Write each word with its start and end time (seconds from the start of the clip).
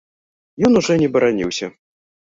Ён 0.69 0.79
ужо 0.81 0.97
не 1.03 1.11
бараніўся. 1.19 1.67